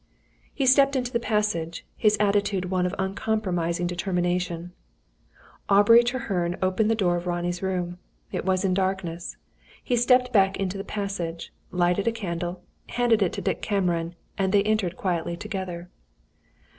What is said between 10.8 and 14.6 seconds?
passage, lighted a candle, handed it to Dick Cameron, and